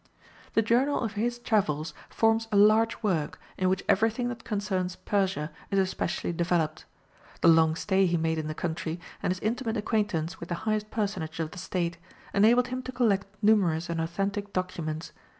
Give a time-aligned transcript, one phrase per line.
[0.55, 5.51] The journal of his travels forms a large work, in which everything that concerns Persia
[5.69, 6.85] is especially developed.
[7.41, 10.89] The long stay he made in the country and his intimate acquaintance with the highest
[10.89, 11.99] personages of the state
[12.33, 15.11] enabled him to collect numerous and authentic documents.